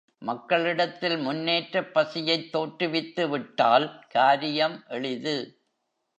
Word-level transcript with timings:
மக்களிடத்தில் 0.21 1.17
முன்னேற்றப் 1.17 1.93
பசியைத் 1.93 2.55
தோற்றுவித்துவிட்டால் 2.55 3.87
காரியம் 4.09 4.83
எளிது. 4.87 5.37